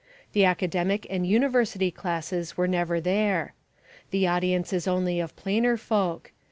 The 0.33 0.45
academic 0.45 1.05
and 1.11 1.27
university 1.27 1.91
classes 1.91 2.55
are 2.57 2.65
never 2.65 2.99
there. 2.99 3.53
The 4.09 4.25
audience 4.25 4.73
is 4.73 4.87
only 4.87 5.19
of 5.19 5.35
plainer 5.35 5.77
folk. 5.77 6.31